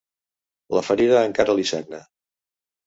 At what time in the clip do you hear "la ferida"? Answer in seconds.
0.77-1.21